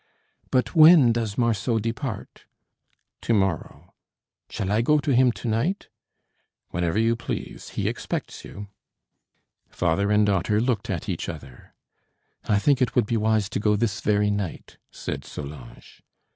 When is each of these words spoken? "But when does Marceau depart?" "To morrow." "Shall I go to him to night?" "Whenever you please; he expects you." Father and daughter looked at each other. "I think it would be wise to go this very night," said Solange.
"But 0.49 0.73
when 0.75 1.11
does 1.11 1.37
Marceau 1.37 1.77
depart?" 1.77 2.45
"To 3.21 3.35
morrow." 3.35 3.93
"Shall 4.49 4.71
I 4.71 4.81
go 4.81 4.97
to 4.97 5.13
him 5.13 5.31
to 5.33 5.47
night?" 5.47 5.89
"Whenever 6.71 6.97
you 6.97 7.15
please; 7.15 7.69
he 7.77 7.87
expects 7.87 8.43
you." 8.43 8.69
Father 9.69 10.11
and 10.11 10.25
daughter 10.25 10.59
looked 10.59 10.89
at 10.89 11.07
each 11.07 11.29
other. 11.29 11.75
"I 12.45 12.57
think 12.57 12.81
it 12.81 12.95
would 12.95 13.05
be 13.05 13.15
wise 13.17 13.47
to 13.49 13.59
go 13.59 13.75
this 13.75 14.01
very 14.01 14.31
night," 14.31 14.77
said 14.89 15.23
Solange. 15.23 16.01